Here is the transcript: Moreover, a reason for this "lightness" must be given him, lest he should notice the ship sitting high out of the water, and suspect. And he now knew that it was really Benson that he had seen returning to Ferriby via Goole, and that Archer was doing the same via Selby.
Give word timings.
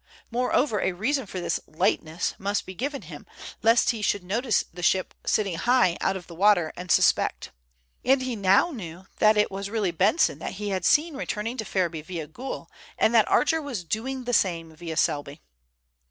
Moreover, 0.31 0.81
a 0.81 0.93
reason 0.93 1.27
for 1.27 1.39
this 1.39 1.59
"lightness" 1.67 2.33
must 2.39 2.65
be 2.65 2.73
given 2.73 3.03
him, 3.03 3.27
lest 3.61 3.91
he 3.91 4.01
should 4.01 4.23
notice 4.23 4.65
the 4.73 4.81
ship 4.81 5.13
sitting 5.27 5.53
high 5.57 5.95
out 6.01 6.17
of 6.17 6.25
the 6.25 6.33
water, 6.33 6.73
and 6.75 6.89
suspect. 6.89 7.51
And 8.03 8.23
he 8.23 8.35
now 8.35 8.71
knew 8.71 9.05
that 9.19 9.37
it 9.37 9.51
was 9.51 9.69
really 9.69 9.91
Benson 9.91 10.39
that 10.39 10.53
he 10.53 10.69
had 10.69 10.85
seen 10.85 11.15
returning 11.15 11.55
to 11.57 11.65
Ferriby 11.65 12.01
via 12.01 12.25
Goole, 12.25 12.67
and 12.97 13.13
that 13.13 13.29
Archer 13.29 13.61
was 13.61 13.83
doing 13.83 14.23
the 14.23 14.33
same 14.33 14.75
via 14.75 14.97
Selby. 14.97 15.39